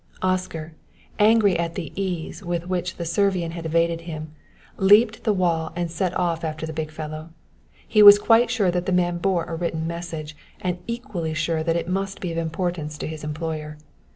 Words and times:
Oscar, 0.23 0.73
angry 1.19 1.59
at 1.59 1.75
the 1.75 1.93
ease 1.95 2.43
with 2.43 2.67
which 2.67 2.95
the 2.95 3.05
Servian 3.05 3.51
had 3.51 3.67
evaded 3.67 4.01
him, 4.01 4.33
leaped 4.77 5.23
the 5.25 5.31
wall 5.31 5.71
and 5.75 5.91
set 5.91 6.11
off 6.17 6.43
after 6.43 6.65
the 6.65 6.73
big 6.73 6.89
fellow. 6.89 7.29
He 7.87 8.01
was 8.01 8.17
quite 8.17 8.49
sure 8.49 8.71
that 8.71 8.87
the 8.87 8.91
man 8.93 9.19
bore 9.19 9.43
a 9.45 9.53
written 9.53 9.85
message, 9.85 10.35
and 10.59 10.79
equally 10.87 11.35
sure 11.35 11.61
that 11.61 11.75
it 11.75 11.87
must 11.87 12.19
be 12.19 12.31
of 12.31 12.39
importance 12.39 12.97
to 12.97 13.07
his 13.07 13.23
employer. 13.23 13.77